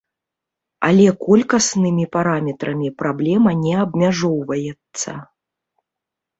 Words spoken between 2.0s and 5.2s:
параметрамі праблема не абмяжоўваецца.